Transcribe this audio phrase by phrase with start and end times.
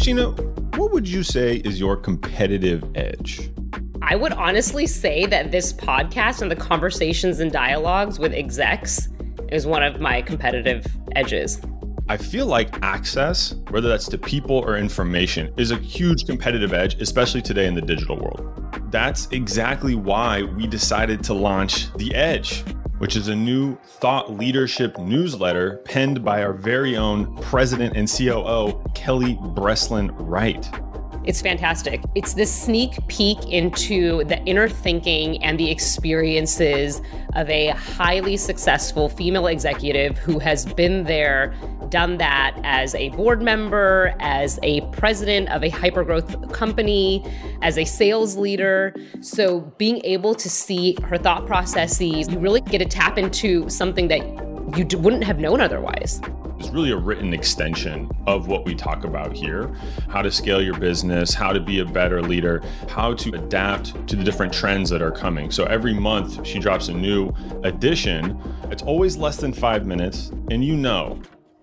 [0.00, 3.50] Sheena, what would you say is your competitive edge?
[4.02, 9.08] I would honestly say that this podcast and the conversations and dialogues with execs
[9.50, 10.86] is one of my competitive
[11.16, 11.60] edges.
[12.08, 17.00] I feel like access, whether that's to people or information, is a huge competitive edge,
[17.00, 18.52] especially today in the digital world.
[18.92, 22.62] That's exactly why we decided to launch The Edge,
[22.98, 28.82] which is a new thought leadership newsletter penned by our very own president and COO,
[28.94, 30.68] Kelly Breslin Wright.
[31.26, 32.00] It's fantastic.
[32.14, 37.02] It's this sneak peek into the inner thinking and the experiences
[37.34, 41.52] of a highly successful female executive who has been there,
[41.88, 47.24] done that as a board member, as a president of a hypergrowth company,
[47.60, 48.94] as a sales leader.
[49.20, 54.06] So being able to see her thought processes, you really get to tap into something
[54.08, 54.45] that
[54.76, 56.20] you wouldn't have known otherwise.
[56.58, 59.74] It's really a written extension of what we talk about here
[60.08, 64.16] how to scale your business, how to be a better leader, how to adapt to
[64.16, 65.50] the different trends that are coming.
[65.50, 67.32] So every month she drops a new
[67.62, 68.40] edition.
[68.70, 70.30] It's always less than five minutes.
[70.50, 71.20] And you know,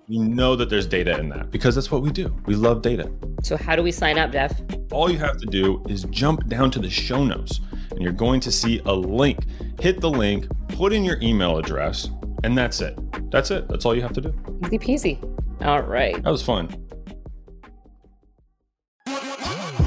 [0.08, 2.36] you know that there's data in that because that's what we do.
[2.46, 3.10] We love data.
[3.42, 4.60] So, how do we sign up, Jeff?
[4.92, 8.40] All you have to do is jump down to the show notes and you're going
[8.42, 9.40] to see a link.
[9.80, 12.10] Hit the link, put in your email address,
[12.44, 12.98] and that's it.
[13.32, 13.68] That's it.
[13.68, 14.34] That's all you have to do.
[14.66, 15.64] Easy peasy.
[15.64, 16.22] All right.
[16.24, 16.70] That was fun.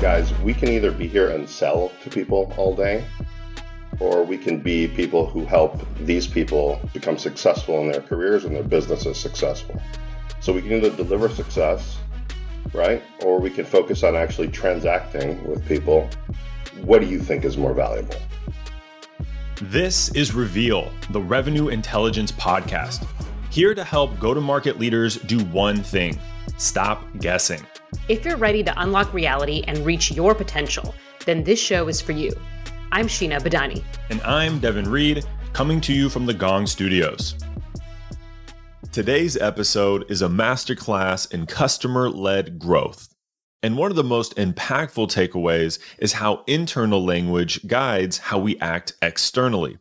[0.00, 3.04] Guys, we can either be here and sell to people all day,
[4.00, 8.54] or we can be people who help these people become successful in their careers and
[8.54, 9.80] their businesses successful.
[10.40, 11.98] So we can either deliver success,
[12.72, 13.02] right?
[13.22, 16.08] Or we can focus on actually transacting with people.
[16.82, 18.16] What do you think is more valuable?
[19.62, 23.06] This is Reveal, the Revenue Intelligence Podcast,
[23.48, 26.20] here to help go to market leaders do one thing
[26.58, 27.66] stop guessing.
[28.06, 32.12] If you're ready to unlock reality and reach your potential, then this show is for
[32.12, 32.32] you.
[32.92, 33.82] I'm Sheena Badani.
[34.10, 37.34] And I'm Devin Reed, coming to you from the Gong Studios.
[38.92, 43.15] Today's episode is a masterclass in customer led growth.
[43.62, 48.92] And one of the most impactful takeaways is how internal language guides how we act
[49.02, 49.78] externally.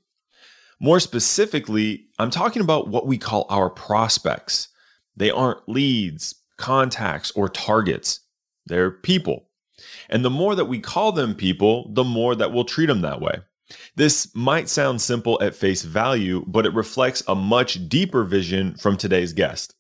[0.80, 4.70] More specifically, I'm talking about what we call our prospects.
[5.16, 8.22] They aren't leads, contacts, or targets,
[8.66, 9.50] they're people.
[10.10, 13.22] And the more that we call them people, the more that we'll treat them that
[13.22, 13.40] way.
[13.96, 18.98] This might sound simple at face value, but it reflects a much deeper vision from
[18.98, 19.75] today's guest.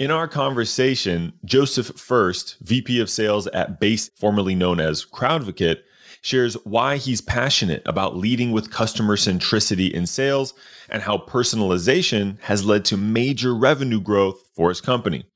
[0.00, 5.82] In our conversation, Joseph First, VP of Sales at Base, formerly known as CrowdVocate,
[6.22, 10.54] shares why he's passionate about leading with customer centricity in sales
[10.88, 15.26] and how personalization has led to major revenue growth for his company.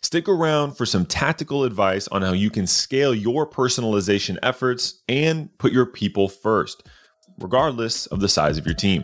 [0.00, 5.48] Stick around for some tactical advice on how you can scale your personalization efforts and
[5.58, 6.86] put your people first,
[7.40, 9.02] regardless of the size of your team.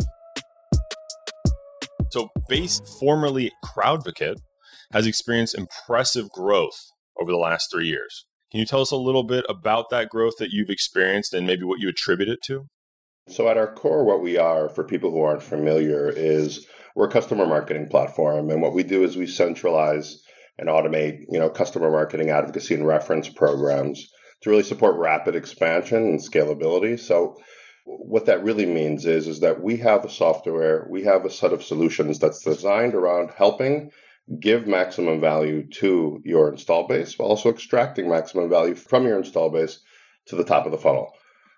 [2.10, 4.37] So, Base, formerly CrowdVocate,
[4.92, 6.90] has experienced impressive growth
[7.20, 8.26] over the last three years.
[8.50, 11.64] Can you tell us a little bit about that growth that you've experienced and maybe
[11.64, 12.66] what you attribute it to?
[13.28, 17.12] So, at our core, what we are, for people who aren't familiar, is we're a
[17.12, 18.50] customer marketing platform.
[18.50, 20.20] And what we do is we centralize
[20.58, 24.08] and automate, you know, customer marketing advocacy and reference programs
[24.42, 26.98] to really support rapid expansion and scalability.
[26.98, 27.36] So,
[27.84, 31.52] what that really means is, is that we have a software, we have a set
[31.52, 33.90] of solutions that's designed around helping
[34.38, 39.50] give maximum value to your install base while also extracting maximum value from your install
[39.50, 39.80] base
[40.26, 41.12] to the top of the funnel.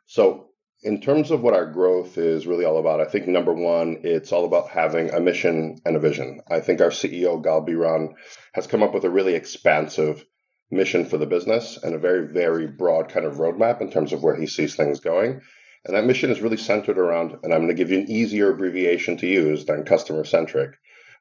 [0.07, 0.49] So,
[0.85, 4.33] in terms of what our growth is really all about, I think number one, it's
[4.33, 6.41] all about having a mission and a vision.
[6.51, 8.15] I think our CEO, Gal Biran,
[8.53, 10.25] has come up with a really expansive
[10.73, 14.25] mission for the business and a very, very broad kind of roadmap in terms of
[14.25, 15.41] where he sees things going.
[15.85, 18.51] And that mission is really centered around, and I'm going to give you an easier
[18.51, 20.71] abbreviation to use than customer centric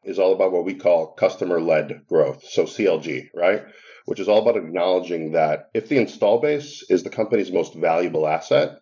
[0.03, 2.43] is all about what we call customer led growth.
[2.43, 3.63] So CLG, right?
[4.05, 8.27] Which is all about acknowledging that if the install base is the company's most valuable
[8.27, 8.79] asset,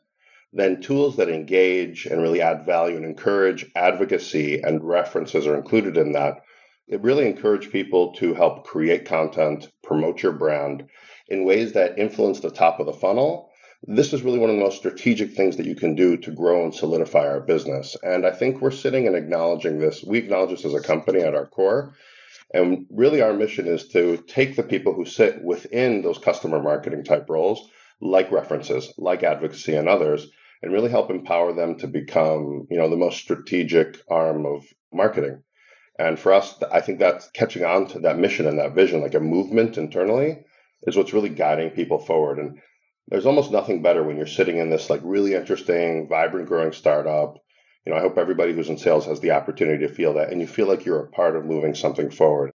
[0.54, 5.98] then tools that engage and really add value and encourage advocacy and references are included
[5.98, 6.42] in that.
[6.88, 10.88] It really encourage people to help create content, promote your brand
[11.28, 13.49] in ways that influence the top of the funnel
[13.84, 16.64] this is really one of the most strategic things that you can do to grow
[16.64, 17.96] and solidify our business.
[18.04, 20.04] And I think we're sitting and acknowledging this.
[20.04, 21.94] We acknowledge this as a company at our core.
[22.54, 27.04] And really, our mission is to take the people who sit within those customer marketing
[27.04, 27.70] type roles,
[28.02, 30.28] like references, like advocacy, and others,
[30.62, 35.44] and really help empower them to become, you know, the most strategic arm of marketing.
[36.00, 39.16] And for us, I think that's catching on to that mission and that vision, like
[39.16, 40.44] a movement internally
[40.84, 42.40] is what's really guiding people forward.
[42.40, 42.60] And
[43.10, 47.36] there's almost nothing better when you're sitting in this like really interesting, vibrant, growing startup.
[47.86, 50.40] You know, I hope everybody who's in sales has the opportunity to feel that and
[50.40, 52.52] you feel like you're a part of moving something forward.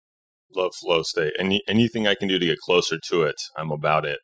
[0.55, 1.33] Love flow state.
[1.37, 4.19] Any anything I can do to get closer to it, I'm about it.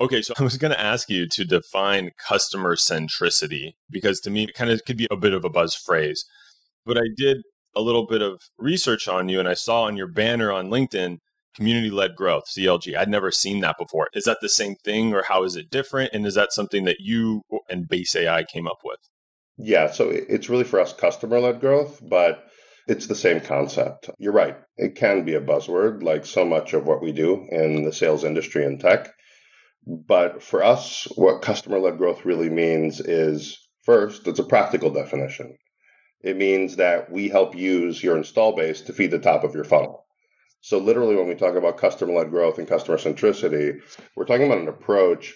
[0.00, 4.44] Okay, so I was going to ask you to define customer centricity because to me
[4.44, 6.24] it kind of could be a bit of a buzz phrase.
[6.84, 7.38] But I did
[7.74, 11.18] a little bit of research on you and I saw on your banner on LinkedIn
[11.56, 12.96] community led growth, CLG.
[12.96, 14.08] I'd never seen that before.
[14.12, 16.10] Is that the same thing or how is it different?
[16.12, 19.00] And is that something that you and Base AI came up with?
[19.58, 22.44] Yeah, so it's really for us customer led growth, but
[22.86, 24.10] it's the same concept.
[24.18, 24.56] You're right.
[24.76, 28.22] It can be a buzzword like so much of what we do in the sales
[28.22, 29.08] industry and tech.
[29.86, 35.56] But for us, what customer led growth really means is first, it's a practical definition.
[36.22, 39.64] It means that we help use your install base to feed the top of your
[39.64, 40.05] funnel.
[40.66, 43.78] So, literally, when we talk about customer led growth and customer centricity,
[44.16, 45.32] we're talking about an approach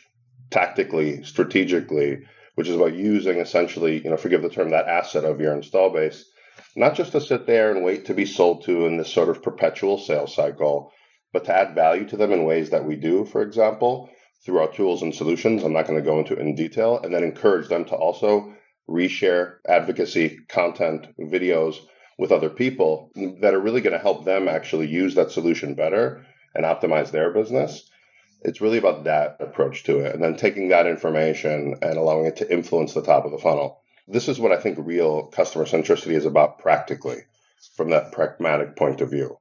[0.51, 2.23] tactically, strategically,
[2.57, 5.91] which is about using essentially, you know, forgive the term, that asset of your install
[5.91, 6.25] base,
[6.75, 9.41] not just to sit there and wait to be sold to in this sort of
[9.41, 10.91] perpetual sales cycle,
[11.33, 14.11] but to add value to them in ways that we do, for example,
[14.45, 15.63] through our tools and solutions.
[15.63, 18.53] I'm not going to go into in detail, and then encourage them to also
[18.89, 21.77] reshare advocacy, content, videos
[22.21, 26.27] with other people that are really going to help them actually use that solution better
[26.55, 27.89] and optimize their business.
[28.43, 32.37] It's really about that approach to it, and then taking that information and allowing it
[32.37, 33.81] to influence the top of the funnel.
[34.07, 37.23] This is what I think real customer centricity is about practically,
[37.75, 39.39] from that pragmatic point of view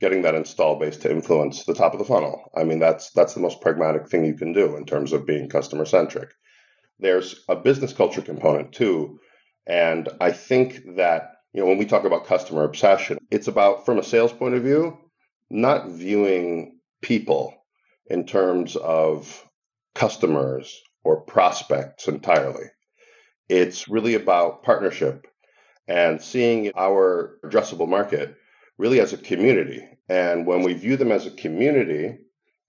[0.00, 2.52] getting that install base to influence the top of the funnel.
[2.54, 5.48] I mean, that's that's the most pragmatic thing you can do in terms of being
[5.48, 6.28] customer centric.
[7.00, 9.18] There's a business culture component too,
[9.66, 13.98] and I think that you know when we talk about customer obsession, it's about from
[13.98, 14.98] a sales point of view,
[15.50, 17.54] not viewing people
[18.06, 19.44] in terms of
[19.94, 22.66] customers or prospects entirely.
[23.48, 25.26] It's really about partnership
[25.86, 28.36] and seeing our addressable market
[28.76, 29.82] really as a community.
[30.08, 32.18] And when we view them as a community,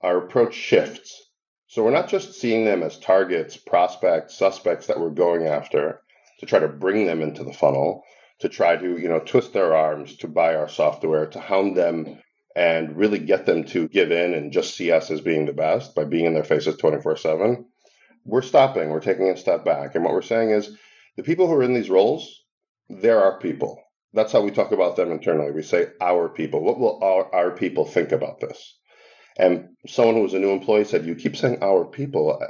[0.02, 1.22] our approach shifts.
[1.68, 6.02] So we're not just seeing them as targets, prospects, suspects that we're going after
[6.40, 8.04] to try to bring them into the funnel,
[8.40, 12.20] to try to, you know, twist their arms to buy our software, to hound them
[12.56, 15.96] and really get them to give in and just see us as being the best
[15.96, 17.66] by being in their faces 24 7.
[18.26, 19.96] We're stopping, we're taking a step back.
[19.96, 20.76] And what we're saying is
[21.16, 22.44] the people who are in these roles,
[22.90, 23.82] they're our people.
[24.14, 25.52] That's how we talk about them internally.
[25.52, 26.64] We say our people.
[26.64, 28.78] What will our, our people think about this?
[29.38, 32.42] And someone who was a new employee said, "You keep saying our people."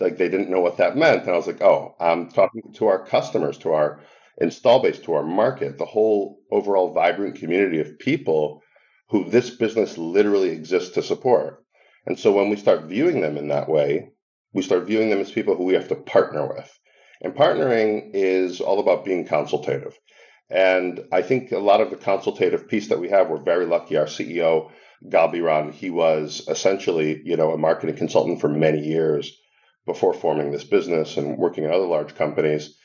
[0.00, 1.22] Like they didn't know what that meant.
[1.22, 4.00] And I was like, "Oh, I'm talking to our customers, to our
[4.40, 8.62] install base, to our market, the whole overall vibrant community of people
[9.10, 11.64] who this business literally exists to support."
[12.06, 14.10] And so when we start viewing them in that way,
[14.54, 16.78] we start viewing them as people who we have to partner with.
[17.20, 19.98] And partnering is all about being consultative.
[20.50, 23.96] And I think a lot of the consultative piece that we have, we're very lucky.
[23.96, 24.70] Our CEO,
[25.08, 29.36] Gal Biran, he was essentially, you know, a marketing consultant for many years
[29.84, 32.76] before forming this business and working at other large companies.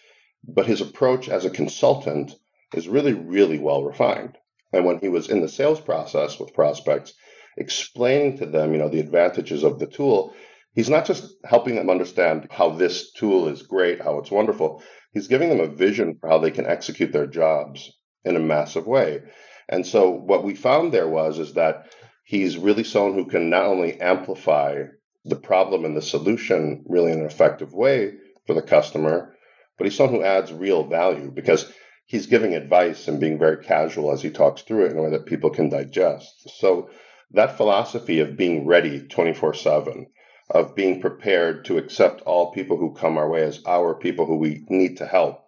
[0.48, 2.36] But his approach as a consultant
[2.74, 4.38] is really, really well refined.
[4.72, 7.14] And when he was in the sales process with prospects,
[7.58, 10.34] explaining to them, you know, the advantages of the tool,
[10.74, 14.82] he's not just helping them understand how this tool is great, how it's wonderful
[15.14, 17.92] he's giving them a vision for how they can execute their jobs
[18.26, 19.22] in a massive way.
[19.70, 23.66] And so what we found there was is that he's really someone who can not
[23.66, 24.84] only amplify
[25.26, 28.14] the problem and the solution really in an effective way
[28.46, 29.36] for the customer,
[29.78, 31.72] but he's someone who adds real value because
[32.06, 35.10] he's giving advice and being very casual as he talks through it in a way
[35.10, 36.50] that people can digest.
[36.60, 36.90] So
[37.32, 40.08] that philosophy of being ready 24 7
[40.50, 44.36] of being prepared to accept all people who come our way as our people who
[44.36, 45.44] we need to help.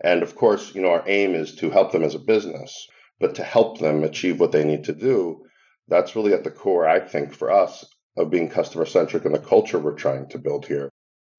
[0.00, 3.34] And of course, you know, our aim is to help them as a business, but
[3.34, 5.44] to help them achieve what they need to do,
[5.88, 7.84] that's really at the core, I think, for us
[8.16, 10.88] of being customer centric and the culture we're trying to build here.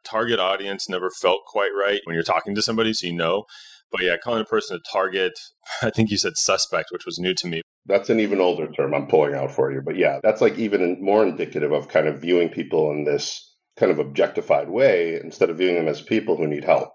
[0.03, 3.45] Target audience never felt quite right when you're talking to somebody, so you know.
[3.91, 5.33] But yeah, calling a person a target,
[5.81, 7.61] I think you said suspect, which was new to me.
[7.85, 9.81] That's an even older term I'm pulling out for you.
[9.83, 13.45] But yeah, that's like even more indicative of kind of viewing people in this
[13.77, 16.89] kind of objectified way instead of viewing them as people who need help.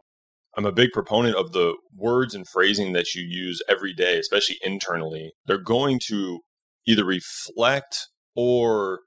[0.57, 4.59] I'm a big proponent of the words and phrasing that you use every day, especially
[4.63, 5.33] internally.
[5.47, 6.41] They're going to
[6.87, 9.01] either reflect or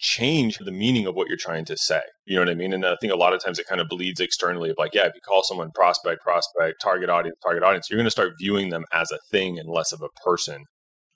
[0.00, 2.00] change the meaning of what you're trying to say.
[2.24, 2.72] You know what I mean?
[2.72, 5.06] And I think a lot of times it kind of bleeds externally of like, yeah,
[5.06, 8.70] if you call someone prospect, prospect, target audience, target audience, you're going to start viewing
[8.70, 10.64] them as a thing and less of a person.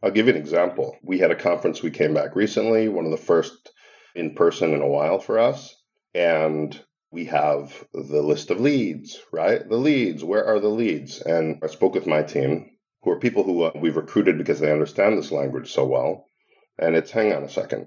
[0.02, 0.98] I'll give you an example.
[1.02, 3.72] We had a conference we came back recently, one of the first
[4.14, 5.74] in person in a while for us.
[6.14, 6.78] And
[7.10, 9.66] we have the list of leads, right?
[9.66, 11.22] The leads, where are the leads?
[11.22, 12.70] And I spoke with my team,
[13.02, 16.26] who are people who uh, we've recruited because they understand this language so well.
[16.78, 17.86] And it's hang on a second.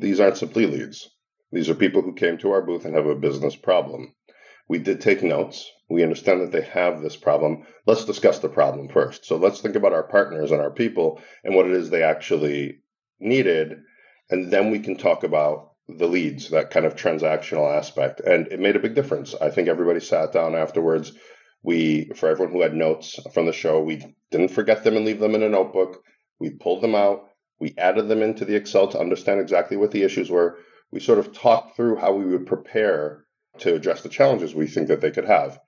[0.00, 1.08] These aren't simply leads.
[1.50, 4.14] These are people who came to our booth and have a business problem.
[4.68, 5.70] We did take notes.
[5.88, 7.64] We understand that they have this problem.
[7.86, 9.24] Let's discuss the problem first.
[9.24, 12.82] So let's think about our partners and our people and what it is they actually
[13.18, 13.78] needed.
[14.28, 18.20] And then we can talk about the leads, that kind of transactional aspect.
[18.20, 19.34] And it made a big difference.
[19.34, 21.12] I think everybody sat down afterwards.
[21.62, 25.18] We, for everyone who had notes from the show, we didn't forget them and leave
[25.18, 26.02] them in a notebook.
[26.38, 27.30] We pulled them out.
[27.60, 30.58] We added them into the Excel to understand exactly what the issues were.
[30.92, 33.24] We sort of talked through how we would prepare
[33.58, 35.58] to address the challenges we think that they could have.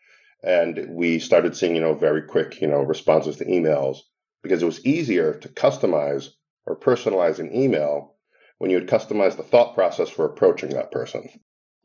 [0.43, 3.99] And we started seeing, you know, very quick, you know, responses to emails
[4.43, 6.29] because it was easier to customize
[6.67, 8.15] or personalize an email
[8.59, 11.29] when you had customized the thought process for approaching that person.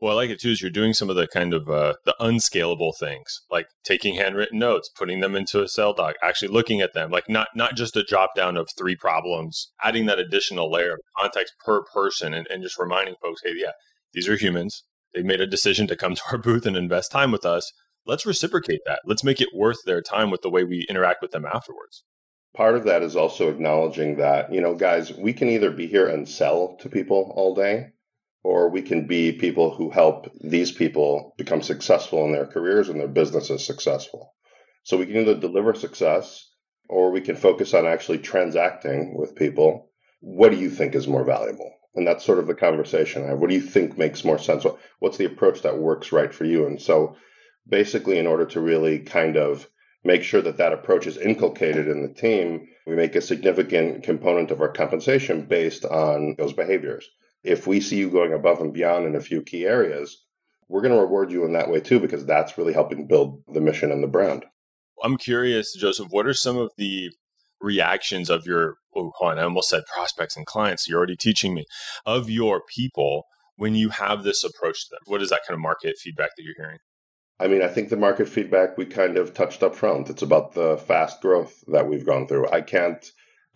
[0.00, 0.50] Well, I like it too.
[0.50, 4.58] Is you're doing some of the kind of uh, the unscalable things, like taking handwritten
[4.58, 7.96] notes, putting them into a cell doc, actually looking at them, like not not just
[7.96, 12.46] a drop down of three problems, adding that additional layer of context per person, and,
[12.48, 13.72] and just reminding folks, hey, yeah,
[14.12, 14.84] these are humans
[15.16, 17.72] they made a decision to come to our booth and invest time with us.
[18.04, 19.00] Let's reciprocate that.
[19.06, 22.04] Let's make it worth their time with the way we interact with them afterwards.
[22.54, 26.06] Part of that is also acknowledging that, you know, guys, we can either be here
[26.06, 27.92] and sell to people all day,
[28.46, 33.00] or we can be people who help these people become successful in their careers and
[33.00, 34.34] their businesses successful.
[34.84, 36.48] So we can either deliver success
[36.88, 39.90] or we can focus on actually transacting with people.
[40.20, 41.72] What do you think is more valuable?
[41.96, 43.38] and that's sort of the conversation I have.
[43.38, 44.66] What do you think makes more sense?
[44.98, 46.66] What's the approach that works right for you?
[46.66, 47.16] And so,
[47.66, 49.66] basically, in order to really kind of
[50.04, 54.50] make sure that that approach is inculcated in the team, we make a significant component
[54.50, 57.08] of our compensation based on those behaviors.
[57.46, 60.22] If we see you going above and beyond in a few key areas,
[60.68, 63.60] we're going to reward you in that way too, because that's really helping build the
[63.60, 64.44] mission and the brand.
[65.02, 67.10] I'm curious, Joseph, what are some of the
[67.60, 70.88] reactions of your oh I almost said prospects and clients.
[70.88, 71.64] You're already teaching me
[72.04, 73.24] of your people
[73.56, 75.00] when you have this approach to them.
[75.06, 76.78] What is that kind of market feedback that you're hearing?
[77.38, 80.08] I mean, I think the market feedback we kind of touched up front.
[80.08, 82.48] It's about the fast growth that we've gone through.
[82.48, 83.04] I can't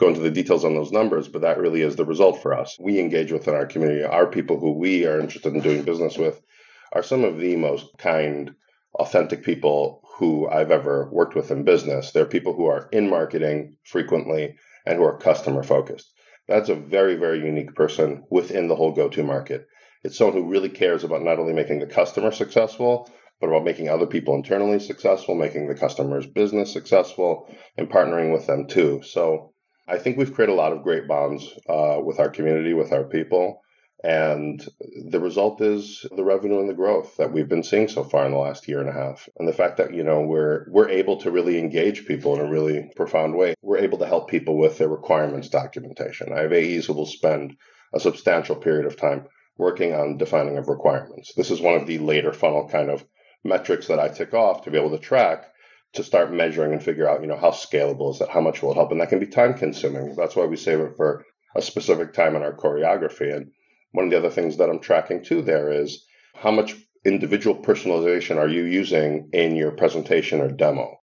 [0.00, 2.76] go into the details on those numbers, but that really is the result for us.
[2.80, 4.02] We engage within our community.
[4.02, 6.40] Our people who we are interested in doing business with
[6.92, 8.54] are some of the most kind,
[8.95, 12.12] authentic people who I've ever worked with in business.
[12.12, 16.11] They're people who are in marketing frequently and who are customer focused.
[16.49, 19.66] That's a very, very unique person within the whole go to market.
[20.02, 23.88] It's someone who really cares about not only making the customer successful, but about making
[23.88, 29.02] other people internally successful, making the customer's business successful, and partnering with them too.
[29.02, 29.50] So
[29.90, 33.04] I think we've created a lot of great bonds uh, with our community, with our
[33.04, 33.62] people.
[34.02, 34.64] And
[35.11, 38.32] the result is the revenue and the growth that we've been seeing so far in
[38.32, 39.28] the last year and a half.
[39.37, 42.49] And the fact that, you know, we're we're able to really engage people in a
[42.49, 43.54] really profound way.
[43.62, 46.32] We're able to help people with their requirements documentation.
[46.32, 47.56] I have AEs who will spend
[47.92, 49.26] a substantial period of time
[49.59, 51.35] working on defining of requirements.
[51.35, 53.04] This is one of the later funnel kind of
[53.44, 55.50] metrics that I tick off to be able to track
[55.94, 58.28] to start measuring and figure out, you know, how scalable is that?
[58.28, 58.92] How much will it help?
[58.92, 60.14] And that can be time consuming.
[60.14, 61.25] That's why we save it for
[61.56, 63.35] a specific time in our choreography.
[63.35, 63.50] And
[63.92, 66.04] one of the other things that I'm tracking too there is
[66.35, 70.97] how much individual personalization are you using in your presentation or demo?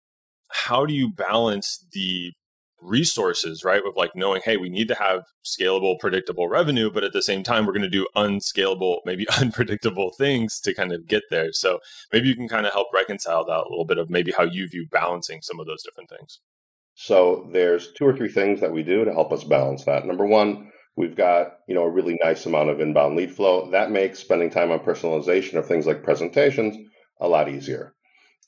[0.50, 2.32] How do you balance the
[2.82, 3.84] resources, right?
[3.84, 7.44] With like knowing, hey, we need to have scalable, predictable revenue, but at the same
[7.44, 11.52] time, we're going to do unscalable, maybe unpredictable things to kind of get there.
[11.54, 11.80] So
[12.12, 14.68] maybe you can kind of help reconcile that a little bit of maybe how you
[14.68, 16.40] view balancing some of those different things.
[16.96, 20.06] So there's two or three things that we do to help us balance that.
[20.06, 23.70] Number one, We've got, you know, a really nice amount of inbound lead flow.
[23.70, 26.76] That makes spending time on personalization of things like presentations
[27.22, 27.94] a lot easier.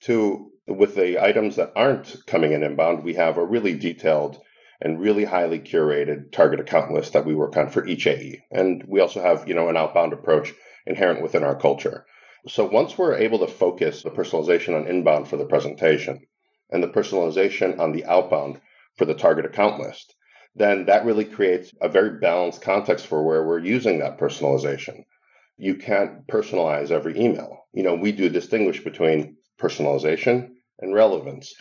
[0.01, 4.39] Two, with the items that aren't coming in inbound, we have a really detailed
[4.81, 8.41] and really highly curated target account list that we work on for each AE.
[8.51, 10.53] And we also have, you know, an outbound approach
[10.85, 12.05] inherent within our culture.
[12.47, 16.21] So once we're able to focus the personalization on inbound for the presentation
[16.69, 18.61] and the personalization on the outbound
[18.95, 20.15] for the target account list,
[20.55, 25.03] then that really creates a very balanced context for where we're using that personalization.
[25.57, 27.65] You can't personalize every email.
[27.73, 31.53] You know, we do distinguish between personalization and relevance.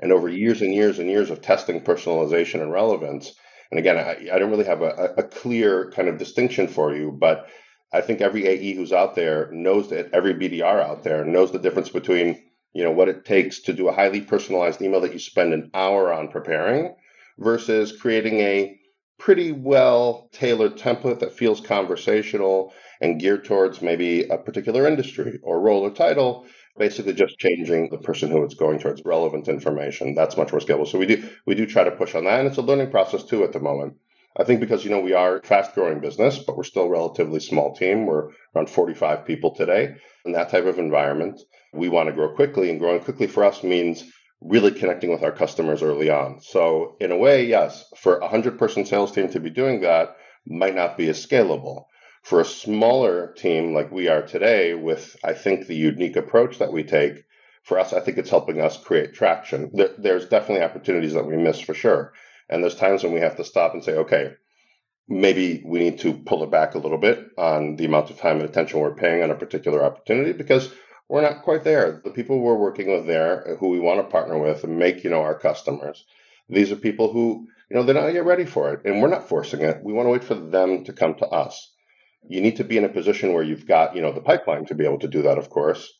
[0.00, 3.32] And over years and years and years of testing personalization and relevance,
[3.70, 7.16] and again, I, I don't really have a, a clear kind of distinction for you,
[7.18, 7.48] but
[7.92, 11.58] I think every AE who's out there knows that every BDR out there knows the
[11.58, 12.42] difference between
[12.72, 15.70] you know what it takes to do a highly personalized email that you spend an
[15.72, 16.94] hour on preparing
[17.38, 18.78] versus creating a
[19.18, 25.60] pretty well tailored template that feels conversational and geared towards maybe a particular industry or
[25.60, 26.44] role or title
[26.78, 30.14] basically just changing the person who it's going towards relevant information.
[30.14, 30.86] That's much more scalable.
[30.86, 33.24] So we do we do try to push on that and it's a learning process
[33.24, 33.94] too at the moment.
[34.38, 37.40] I think because you know we are fast growing business but we're still a relatively
[37.40, 38.06] small team.
[38.06, 39.94] We're around 45 people today.
[40.24, 41.40] In that type of environment
[41.72, 44.04] we want to grow quickly and growing quickly for us means
[44.40, 46.40] really connecting with our customers early on.
[46.40, 50.16] So, in a way, yes, for a 100 person sales team to be doing that
[50.46, 51.84] might not be as scalable.
[52.26, 56.72] For a smaller team like we are today, with I think the unique approach that
[56.72, 57.22] we take,
[57.62, 59.70] for us, I think it's helping us create traction.
[59.72, 62.14] There, there's definitely opportunities that we miss for sure.
[62.48, 64.32] And there's times when we have to stop and say, okay,
[65.06, 68.40] maybe we need to pull it back a little bit on the amount of time
[68.40, 70.74] and attention we're paying on a particular opportunity because
[71.08, 72.00] we're not quite there.
[72.04, 75.10] The people we're working with there, who we want to partner with and make, you
[75.10, 76.04] know, our customers,
[76.48, 78.80] these are people who, you know, they're not yet ready for it.
[78.84, 79.78] And we're not forcing it.
[79.84, 81.74] We want to wait for them to come to us.
[82.28, 84.74] You need to be in a position where you've got, you know, the pipeline to
[84.74, 85.92] be able to do that, of course.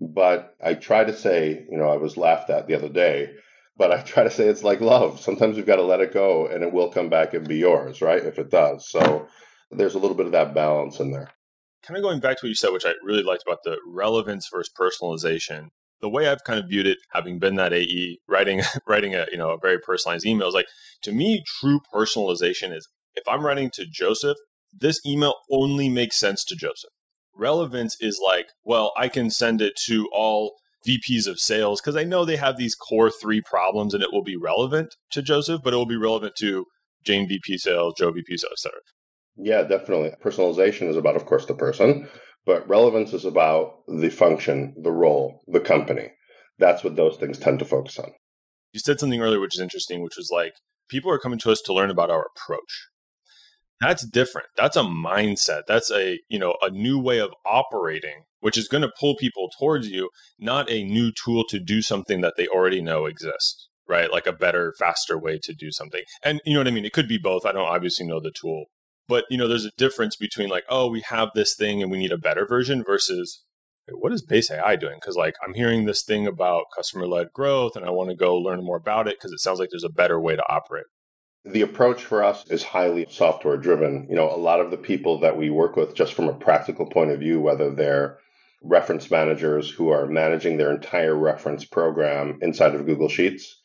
[0.00, 3.30] But I try to say, you know, I was laughed at the other day,
[3.76, 5.20] but I try to say it's like love.
[5.20, 8.02] Sometimes you've got to let it go and it will come back and be yours,
[8.02, 8.22] right?
[8.22, 8.88] If it does.
[8.90, 9.26] So
[9.70, 11.30] there's a little bit of that balance in there
[11.86, 14.48] kind of going back to what you said, which I really liked about the relevance
[14.52, 15.68] versus personalization.
[16.00, 19.38] The way I've kind of viewed it, having been that AE, writing writing a you
[19.38, 20.66] know a very personalized email is like
[21.02, 24.36] to me, true personalization is if I'm writing to Joseph,
[24.78, 26.90] this email only makes sense to Joseph.
[27.34, 30.54] Relevance is like, well, I can send it to all
[30.86, 34.22] VPs of sales because I know they have these core three problems and it will
[34.22, 36.66] be relevant to Joseph, but it will be relevant to
[37.04, 38.78] Jane VP sales, Joe VP sales, etc.
[39.36, 40.12] Yeah, definitely.
[40.22, 42.08] Personalization is about, of course, the person,
[42.46, 46.12] but relevance is about the function, the role, the company.
[46.58, 48.12] That's what those things tend to focus on.
[48.72, 50.54] You said something earlier, which is interesting, which was like
[50.88, 52.88] people are coming to us to learn about our approach.
[53.80, 54.48] That's different.
[54.56, 55.62] That's a mindset.
[55.68, 59.50] That's a, you know, a new way of operating, which is going to pull people
[59.58, 64.10] towards you, not a new tool to do something that they already know exists, right?
[64.10, 66.02] Like a better, faster way to do something.
[66.22, 66.86] And you know what I mean?
[66.86, 67.44] It could be both.
[67.44, 68.66] I don't obviously know the tool
[69.08, 71.98] but you know, there's a difference between like, oh, we have this thing and we
[71.98, 73.44] need a better version versus
[73.88, 74.96] what is base AI doing?
[75.00, 78.36] Because like I'm hearing this thing about customer led growth and I want to go
[78.36, 80.86] learn more about it because it sounds like there's a better way to operate.
[81.46, 84.08] The approach for us is highly software driven.
[84.10, 86.86] You know, a lot of the people that we work with, just from a practical
[86.86, 88.18] point of view, whether they're
[88.62, 93.60] reference managers who are managing their entire reference program inside of Google Sheets,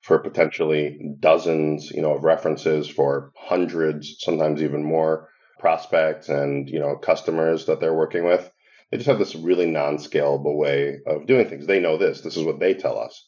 [0.00, 6.78] for potentially dozens, you know, of references for hundreds, sometimes even more prospects and, you
[6.78, 8.50] know, customers that they're working with.
[8.90, 11.66] They just have this really non-scalable way of doing things.
[11.66, 12.20] They know this.
[12.20, 13.26] This is what they tell us.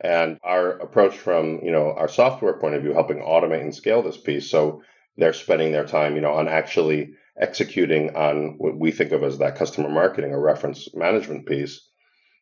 [0.00, 4.02] And our approach from, you know, our software point of view, helping automate and scale
[4.02, 4.50] this piece.
[4.50, 4.82] So
[5.16, 9.38] they're spending their time, you know, on actually executing on what we think of as
[9.38, 11.88] that customer marketing or reference management piece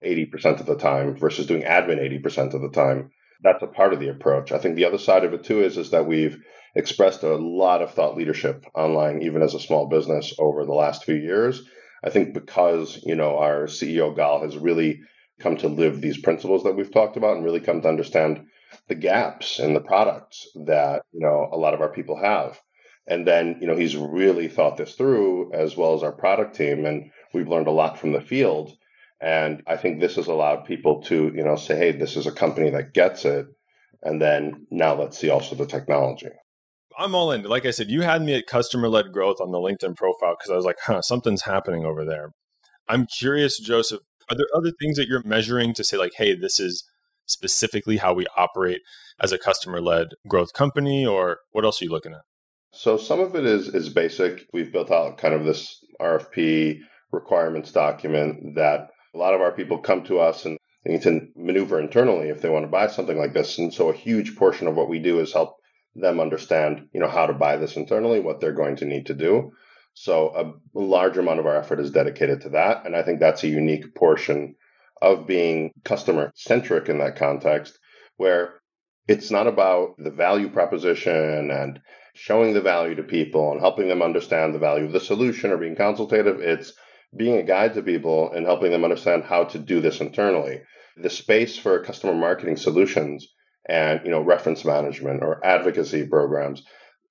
[0.04, 3.10] 80% of the time versus doing admin 80% of the time
[3.42, 4.52] that's a part of the approach.
[4.52, 6.38] I think the other side of it too is is that we've
[6.74, 11.04] expressed a lot of thought leadership online, even as a small business over the last
[11.04, 11.62] few years.
[12.04, 15.00] I think because you know our CEO Gal has really
[15.40, 18.46] come to live these principles that we've talked about and really come to understand
[18.88, 22.60] the gaps in the products that you know a lot of our people have.
[23.06, 26.84] And then you know he's really thought this through as well as our product team,
[26.86, 28.76] and we've learned a lot from the field
[29.20, 32.32] and I think this has allowed people to, you know, say, hey, this is a
[32.32, 33.46] company that gets it.
[34.02, 36.28] And then now let's see also the technology.
[36.98, 37.42] I'm all in.
[37.42, 40.50] Like I said, you had me at customer led growth on the LinkedIn profile because
[40.50, 42.30] I was like, huh, something's happening over there.
[42.88, 46.58] I'm curious, Joseph, are there other things that you're measuring to say, like, hey, this
[46.58, 46.84] is
[47.26, 48.80] specifically how we operate
[49.20, 52.22] as a customer led growth company, or what else are you looking at?
[52.72, 54.46] So some of it is is basic.
[54.52, 59.78] We've built out kind of this RFP requirements document that a lot of our people
[59.78, 63.18] come to us and they need to maneuver internally if they want to buy something
[63.18, 63.58] like this.
[63.58, 65.56] And so a huge portion of what we do is help
[65.94, 69.14] them understand, you know, how to buy this internally, what they're going to need to
[69.14, 69.52] do.
[69.98, 72.84] So a large amount of our effort is dedicated to that.
[72.84, 74.54] And I think that's a unique portion
[75.00, 77.78] of being customer centric in that context,
[78.18, 78.60] where
[79.08, 81.80] it's not about the value proposition and
[82.14, 85.56] showing the value to people and helping them understand the value of the solution or
[85.56, 86.40] being consultative.
[86.40, 86.74] It's
[87.16, 90.60] being a guide to people and helping them understand how to do this internally.
[90.98, 93.26] The space for customer marketing solutions
[93.66, 96.62] and you know reference management or advocacy programs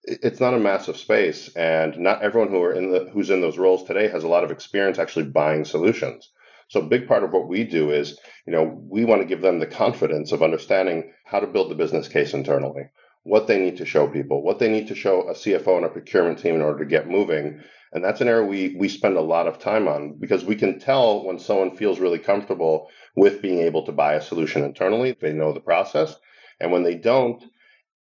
[0.07, 3.57] it's not a massive space and not everyone who are in the who's in those
[3.57, 6.31] roles today has a lot of experience actually buying solutions
[6.67, 9.41] so a big part of what we do is you know we want to give
[9.41, 12.83] them the confidence of understanding how to build the business case internally
[13.25, 15.89] what they need to show people, what they need to show a CFO and a
[15.89, 17.59] procurement team in order to get moving.
[17.91, 20.79] And that's an area we, we spend a lot of time on because we can
[20.79, 25.17] tell when someone feels really comfortable with being able to buy a solution internally.
[25.19, 26.15] They know the process.
[26.59, 27.43] And when they don't,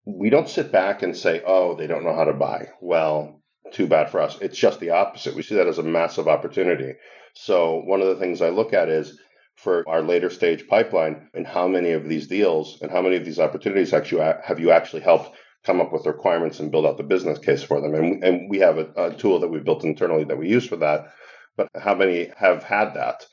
[0.05, 2.69] we don't sit back and say, oh, they don't know how to buy.
[2.81, 4.37] Well, too bad for us.
[4.41, 5.35] It's just the opposite.
[5.35, 6.93] We see that as a massive opportunity.
[7.33, 9.17] So, one of the things I look at is
[9.55, 13.25] for our later stage pipeline and how many of these deals and how many of
[13.25, 17.03] these opportunities actually have you actually helped come up with requirements and build out the
[17.03, 20.23] business case for them and, and we have a, a tool that we built internally
[20.23, 21.13] that we use for that
[21.57, 23.23] but how many have had that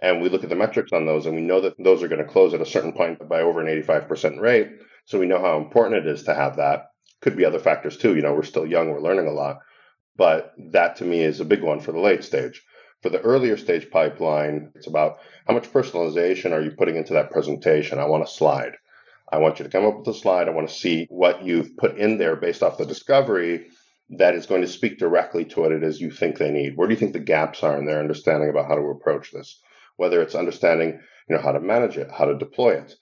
[0.00, 2.24] and we look at the metrics on those and we know that those are going
[2.24, 4.70] to close at a certain point by over an 85% rate
[5.04, 6.86] so we know how important it is to have that
[7.20, 9.58] could be other factors too you know we're still young we're learning a lot
[10.16, 12.62] but that to me is a big one for the late stage
[13.04, 17.30] for the earlier stage pipeline, it's about how much personalization are you putting into that
[17.30, 17.98] presentation?
[17.98, 18.78] I want a slide.
[19.30, 20.48] I want you to come up with a slide.
[20.48, 23.66] I want to see what you've put in there based off the discovery
[24.16, 26.78] that is going to speak directly to what it is you think they need.
[26.78, 29.60] Where do you think the gaps are in their understanding about how to approach this?
[29.96, 32.94] Whether it's understanding, you know, how to manage it, how to deploy it.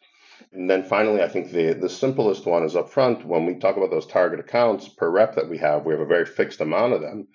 [0.53, 3.25] And then finally, I think the, the simplest one is upfront.
[3.25, 6.07] When we talk about those target accounts per rep that we have, we have a
[6.07, 7.29] very fixed amount of them.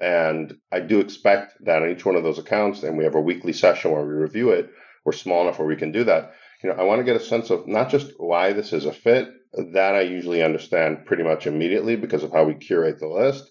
[0.00, 3.20] And I do expect that on each one of those accounts, and we have a
[3.20, 4.70] weekly session where we review it.
[5.04, 6.34] We're small enough where we can do that.
[6.62, 8.92] You know, I want to get a sense of not just why this is a
[8.92, 9.28] fit,
[9.72, 13.48] that I usually understand pretty much immediately because of how we curate the list,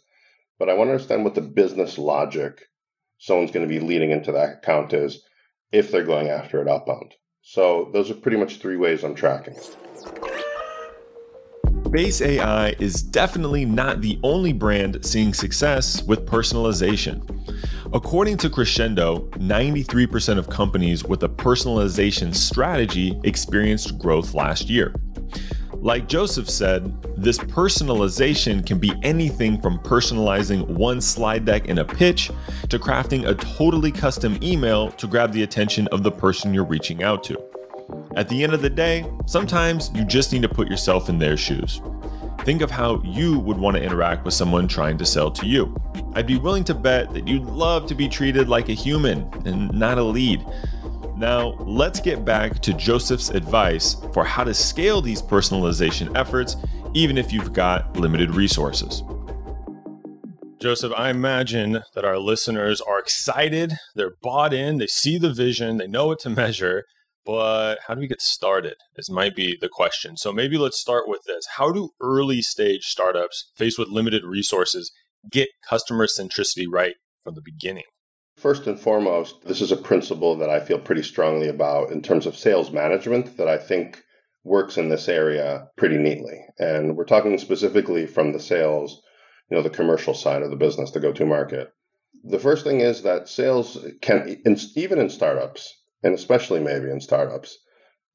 [0.59, 2.61] but I want to understand what the business logic
[3.19, 5.23] someone's going to be leading into that account is
[5.71, 7.13] if they're going after it outbound.
[7.45, 9.75] So those are pretty much three ways I'm tracking it.
[11.91, 17.21] Base AI is definitely not the only brand seeing success with personalization.
[17.93, 24.95] According to Crescendo, 93% of companies with a personalization strategy experienced growth last year.
[25.83, 31.83] Like Joseph said, this personalization can be anything from personalizing one slide deck in a
[31.83, 32.31] pitch
[32.69, 37.03] to crafting a totally custom email to grab the attention of the person you're reaching
[37.03, 37.37] out to.
[38.15, 41.35] At the end of the day, sometimes you just need to put yourself in their
[41.35, 41.81] shoes.
[42.45, 45.75] Think of how you would want to interact with someone trying to sell to you.
[46.13, 49.69] I'd be willing to bet that you'd love to be treated like a human and
[49.73, 50.45] not a lead.
[51.15, 56.57] Now, let's get back to Joseph's advice for how to scale these personalization efforts,
[56.93, 59.03] even if you've got limited resources.
[60.59, 65.77] Joseph, I imagine that our listeners are excited, they're bought in, they see the vision,
[65.77, 66.85] they know what to measure,
[67.25, 68.75] but how do we get started?
[68.95, 70.17] This might be the question.
[70.17, 71.45] So maybe let's start with this.
[71.57, 74.91] How do early stage startups faced with limited resources
[75.29, 77.83] get customer centricity right from the beginning?
[78.43, 82.25] First and foremost, this is a principle that I feel pretty strongly about in terms
[82.25, 84.03] of sales management that I think
[84.43, 86.45] works in this area pretty neatly.
[86.59, 89.01] And we're talking specifically from the sales,
[89.49, 91.71] you know, the commercial side of the business, the go to market.
[92.25, 94.41] The first thing is that sales can,
[94.75, 97.57] even in startups, and especially maybe in startups,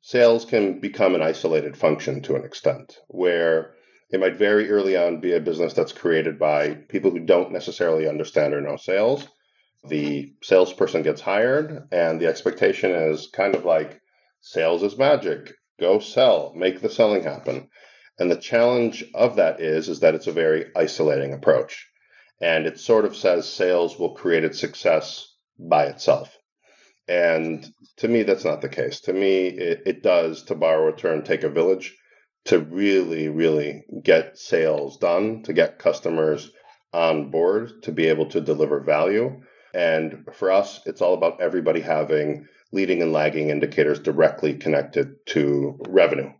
[0.03, 3.73] sales can become an isolated function to an extent where
[4.11, 8.07] it might very early on be a business that's created by people who don't necessarily
[8.07, 9.27] understand or know sales.
[9.85, 14.01] The salesperson gets hired, and the expectation is kind of like
[14.41, 15.55] sales is magic.
[15.79, 17.69] Go sell, make the selling happen.
[18.19, 21.89] And the challenge of that is, is that it's a very isolating approach.
[22.41, 26.37] And it sort of says sales will create its success by itself.
[27.07, 27.67] And
[27.99, 29.01] to me, that's not the case.
[29.03, 31.97] To me, it, it does, to borrow a term, take a village
[32.47, 36.51] to really, really get sales done, to get customers
[36.93, 39.41] on board, to be able to deliver value.
[39.79, 45.79] And for us, it's all about everybody having leading and lagging indicators directly connected to
[45.89, 46.33] revenue.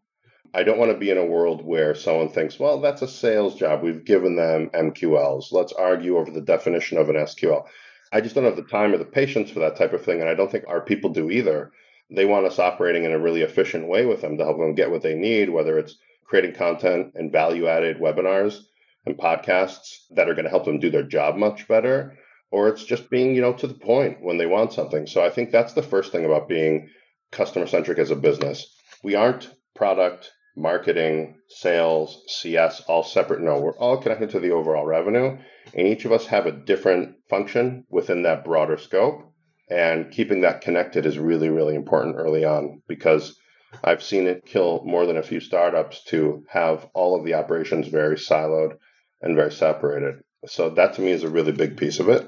[0.53, 3.55] I don't want to be in a world where someone thinks, well, that's a sales
[3.55, 3.81] job.
[3.81, 5.53] We've given them MQLs.
[5.53, 7.65] Let's argue over the definition of an SQL.
[8.11, 10.21] I just don't have the time or the patience for that type of thing.
[10.21, 11.71] And I don't think our people do either.
[12.11, 14.91] They want us operating in a really efficient way with them to help them get
[14.91, 18.63] what they need, whether it's creating content and value added webinars
[19.07, 22.19] and podcasts that are going to help them do their job much better,
[22.51, 25.07] or it's just being, you know, to the point when they want something.
[25.07, 26.89] So I think that's the first thing about being
[27.31, 28.67] customer centric as a business.
[29.03, 33.41] We aren't product marketing, sales, CS, all separate.
[33.41, 35.39] No, we're all connected to the overall revenue,
[35.75, 39.33] and each of us have a different function within that broader scope.
[39.71, 43.39] And keeping that connected is really, really important early on because
[43.85, 47.87] I've seen it kill more than a few startups to have all of the operations
[47.87, 48.79] very siloed
[49.21, 50.23] and very separated.
[50.47, 52.27] So that to me is a really big piece of it.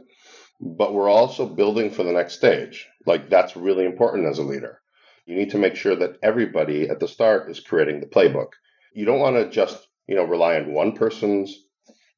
[0.61, 2.87] But we're also building for the next stage.
[3.07, 4.81] Like that's really important as a leader
[5.27, 8.49] you need to make sure that everybody at the start is creating the playbook.
[8.95, 11.57] You don't want to just you know, rely on one person's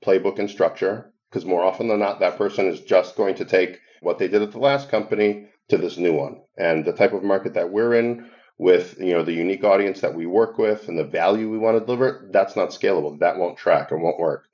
[0.02, 3.78] playbook and structure, because more often than not, that person is just going to take
[4.00, 6.40] what they did at the last company to this new one.
[6.56, 10.14] And the type of market that we're in, with you know the unique audience that
[10.14, 13.18] we work with and the value we want to deliver, that's not scalable.
[13.18, 14.46] That won't track and won't work.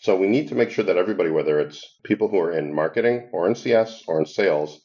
[0.00, 3.30] So we need to make sure that everybody, whether it's people who are in marketing
[3.32, 4.80] or in CS or in sales,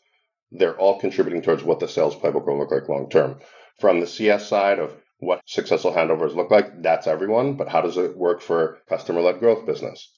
[0.52, 3.40] they're all contributing towards what the sales playbook will look like long term.
[3.80, 7.56] From the CS side of what successful handovers look like, that's everyone.
[7.56, 10.12] But how does it work for customer led growth business?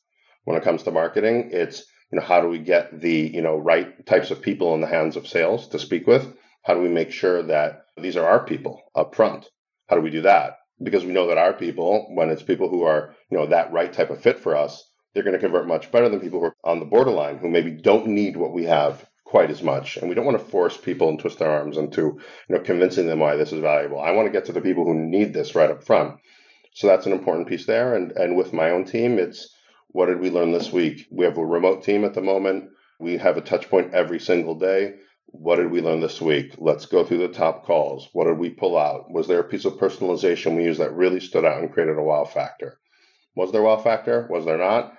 [0.46, 3.58] When it comes to marketing, it's you know how do we get the you know
[3.58, 6.36] right types of people in the hands of sales to speak with?
[6.64, 9.48] How do we make sure that these are our people up front?
[9.88, 10.58] How do we do that?
[10.84, 13.92] Because we know that our people, when it's people who are you know that right
[13.92, 16.56] type of fit for us, they're going to convert much better than people who are
[16.64, 19.98] on the borderline who maybe don't need what we have quite as much.
[19.98, 23.08] And we don't want to force people and twist their arms into, you know, convincing
[23.08, 24.00] them why this is valuable.
[24.00, 26.20] I want to get to the people who need this right up front.
[26.74, 27.96] So that's an important piece there.
[27.96, 29.50] And and with my own team, it's
[29.90, 31.08] what did we learn this week?
[31.12, 32.70] We have a remote team at the moment.
[33.00, 34.96] We have a touch point every single day.
[35.28, 36.56] What did we learn this week?
[36.58, 38.08] Let's go through the top calls.
[38.14, 39.12] What did we pull out?
[39.12, 42.04] Was there a piece of personalization we used that really stood out and created a
[42.04, 42.80] wow factor?
[43.36, 44.28] Was there wow factor?
[44.30, 44.94] Was there not?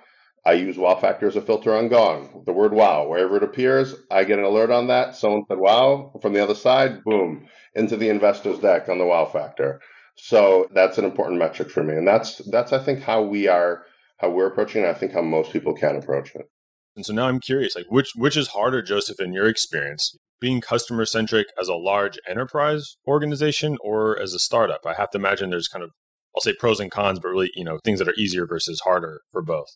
[0.45, 2.43] I use wow factor as a filter on Gong.
[2.45, 5.15] The word wow, wherever it appears, I get an alert on that.
[5.15, 9.25] Someone said wow from the other side, boom, into the investor's deck on the wow
[9.25, 9.81] factor.
[10.17, 11.95] So that's an important metric for me.
[11.95, 13.85] And that's that's I think how we are
[14.17, 14.87] how we're approaching it.
[14.89, 16.49] I think how most people can approach it.
[16.95, 20.61] And so now I'm curious, like which which is harder, Joseph, in your experience, being
[20.61, 24.81] customer centric as a large enterprise organization or as a startup?
[24.85, 25.91] I have to imagine there's kind of
[26.35, 29.21] I'll say pros and cons, but really, you know, things that are easier versus harder
[29.31, 29.75] for both.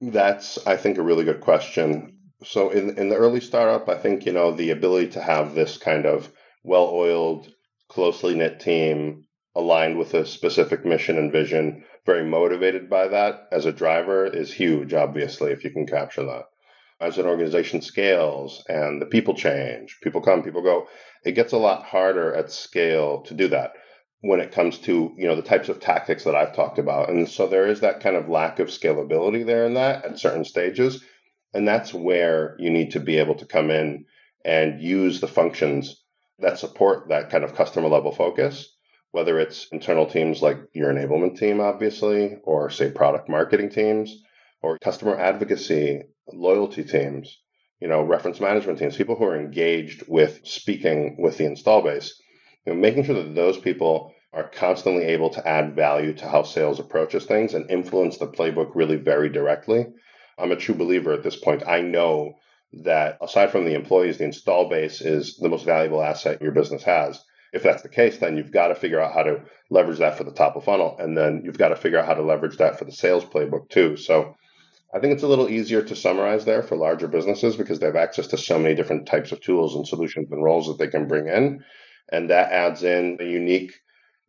[0.00, 2.16] That's, I think, a really good question.
[2.44, 5.78] So in in the early startup, I think you know the ability to have this
[5.78, 6.32] kind of
[6.64, 7.48] well-oiled,
[7.88, 9.24] closely knit team
[9.54, 14.52] aligned with a specific mission and vision, very motivated by that as a driver is
[14.52, 14.92] huge.
[14.92, 16.44] Obviously, if you can capture that.
[17.00, 20.88] As an organization scales and the people change, people come, people go,
[21.24, 23.74] it gets a lot harder at scale to do that
[24.20, 27.10] when it comes to you know the types of tactics that I've talked about.
[27.10, 30.44] And so there is that kind of lack of scalability there in that at certain
[30.44, 31.02] stages.
[31.52, 34.04] And that's where you need to be able to come in
[34.44, 36.02] and use the functions
[36.38, 38.74] that support that kind of customer level focus,
[39.12, 44.22] whether it's internal teams like your enablement team, obviously, or say product marketing teams,
[44.66, 46.02] or customer advocacy,
[46.32, 47.38] loyalty teams,
[47.80, 52.20] you know, reference management teams, people who are engaged with speaking with the install base
[52.66, 56.42] you know, making sure that those people are constantly able to add value to how
[56.42, 59.86] sales approaches things and influence the playbook really very directly.
[60.38, 61.66] I'm a true believer at this point.
[61.66, 62.34] I know
[62.84, 66.82] that aside from the employees, the install base is the most valuable asset your business
[66.82, 67.22] has.
[67.52, 70.24] If that's the case, then you've got to figure out how to leverage that for
[70.24, 70.96] the top of funnel.
[70.98, 73.70] And then you've got to figure out how to leverage that for the sales playbook
[73.70, 73.96] too.
[73.96, 74.34] So
[74.96, 77.96] I think it's a little easier to summarize there for larger businesses because they have
[77.96, 81.06] access to so many different types of tools and solutions and roles that they can
[81.06, 81.62] bring in.
[82.10, 83.74] And that adds in a unique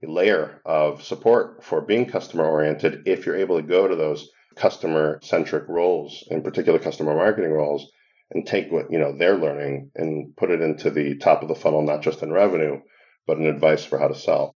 [0.03, 5.21] layer of support for being customer oriented if you're able to go to those customer
[5.23, 7.89] centric roles, in particular customer marketing roles,
[8.31, 11.55] and take what you know they're learning and put it into the top of the
[11.55, 12.77] funnel, not just in revenue,
[13.25, 14.53] but in advice for how to sell.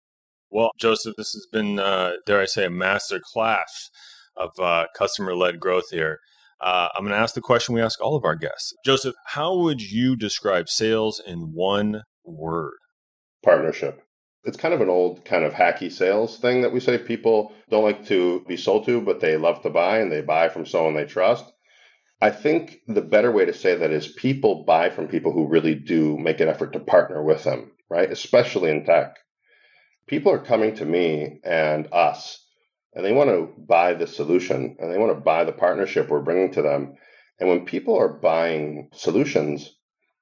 [0.50, 3.90] Well, Joseph, this has been, uh, dare I say, a master class
[4.40, 6.20] of uh, customer led growth here.
[6.60, 8.74] Uh, I'm going to ask the question we ask all of our guests.
[8.84, 12.78] Joseph, how would you describe sales in one word?
[13.48, 14.04] partnership.
[14.44, 17.84] It's kind of an old kind of hacky sales thing that we say people don't
[17.84, 20.96] like to be sold to, but they love to buy and they buy from someone
[20.96, 21.46] they trust.
[22.22, 25.76] I think the better way to say that is people buy from people who really
[25.76, 28.12] do make an effort to partner with them, right?
[28.12, 29.16] Especially in tech.
[30.08, 32.44] People are coming to me and us,
[32.98, 36.20] and they want to buy the solution and they want to buy the partnership we're
[36.20, 36.96] bringing to them.
[37.40, 39.72] And when people are buying solutions,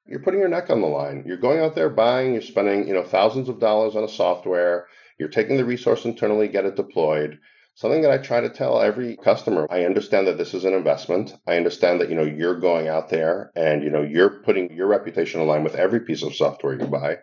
[0.05, 1.23] you're putting your neck on the line.
[1.25, 4.87] You're going out there buying, you're spending, you know, thousands of dollars on a software.
[5.17, 7.39] You're taking the resource internally, get it deployed.
[7.75, 11.33] Something that I try to tell every customer, I understand that this is an investment.
[11.47, 14.87] I understand that, you know, you're going out there and, you know, you're putting your
[14.87, 17.19] reputation in line with every piece of software you buy.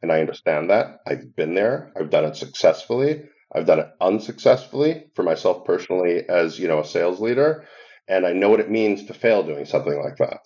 [0.00, 1.00] And I understand that.
[1.06, 1.92] I've been there.
[1.94, 3.24] I've done it successfully.
[3.54, 7.66] I've done it unsuccessfully for myself personally as, you know, a sales leader.
[8.06, 10.40] And I know what it means to fail doing something like that.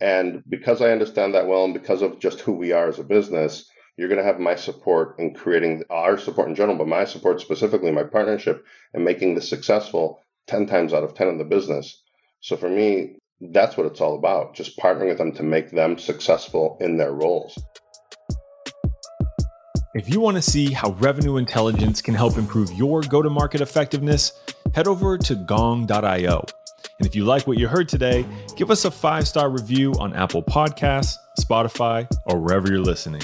[0.00, 3.04] And because I understand that well, and because of just who we are as a
[3.04, 7.04] business, you're going to have my support in creating our support in general, but my
[7.04, 11.44] support specifically, my partnership, and making this successful 10 times out of 10 in the
[11.44, 12.02] business.
[12.40, 15.98] So for me, that's what it's all about just partnering with them to make them
[15.98, 17.56] successful in their roles.
[19.94, 23.60] If you want to see how revenue intelligence can help improve your go to market
[23.60, 24.32] effectiveness,
[24.74, 26.44] head over to gong.io.
[26.98, 28.24] And if you like what you heard today,
[28.56, 33.20] give us a five star review on Apple Podcasts, Spotify, or wherever you're listening.